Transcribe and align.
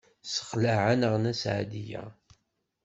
Tessexleɛ-aneɣ 0.23 1.13
Nna 1.17 1.33
Seɛdiya. 1.41 2.03